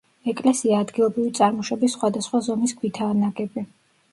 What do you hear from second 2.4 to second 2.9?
ზომის